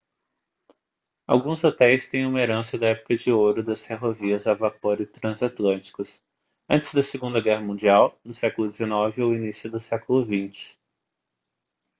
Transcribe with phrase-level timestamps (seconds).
[1.27, 6.19] alguns hotéis têm uma herança da época de ouro das ferrovias a vapor e transatlânticos
[6.67, 10.79] antes da segunda guerra mundial no século 19 ou início do século 20